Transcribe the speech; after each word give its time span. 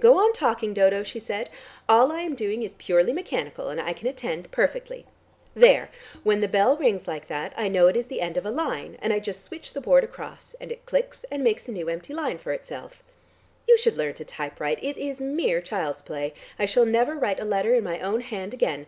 "Go 0.00 0.18
on 0.18 0.32
talking, 0.32 0.74
Dodo," 0.74 1.04
she 1.04 1.20
said. 1.20 1.50
"All 1.88 2.10
I 2.10 2.22
am 2.22 2.34
doing 2.34 2.64
is 2.64 2.72
purely 2.78 3.12
mechanical, 3.12 3.68
and 3.68 3.80
I 3.80 3.92
can 3.92 4.08
attend 4.08 4.50
perfectly. 4.50 5.06
There! 5.54 5.88
when 6.24 6.40
the 6.40 6.48
bell 6.48 6.76
rings 6.76 7.06
like 7.06 7.28
that, 7.28 7.52
I 7.56 7.68
know 7.68 7.86
it 7.86 7.96
is 7.96 8.08
the 8.08 8.20
end 8.20 8.36
of 8.36 8.44
a 8.44 8.50
line, 8.50 8.98
and 9.00 9.12
I 9.12 9.20
just 9.20 9.44
switch 9.44 9.74
the 9.74 9.80
board 9.80 10.02
across, 10.02 10.56
and 10.60 10.72
it 10.72 10.84
clicks 10.84 11.22
and 11.30 11.44
makes 11.44 11.68
a 11.68 11.72
new 11.72 11.88
empty 11.88 12.12
line 12.12 12.38
for 12.38 12.50
itself. 12.50 13.04
You 13.68 13.78
should 13.78 13.96
learn 13.96 14.14
to 14.14 14.24
typewrite; 14.24 14.82
it 14.82 14.96
is 14.98 15.20
mere 15.20 15.60
child's 15.60 16.02
play. 16.02 16.34
I 16.58 16.66
shall 16.66 16.84
never 16.84 17.14
write 17.16 17.38
a 17.38 17.44
letter 17.44 17.72
in 17.76 17.84
my 17.84 18.00
own 18.00 18.22
hand 18.22 18.52
again. 18.52 18.86